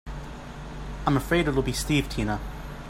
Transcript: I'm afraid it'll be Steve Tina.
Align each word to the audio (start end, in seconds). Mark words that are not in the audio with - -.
I'm 1.05 1.15
afraid 1.15 1.47
it'll 1.47 1.61
be 1.61 1.73
Steve 1.73 2.09
Tina. 2.09 2.39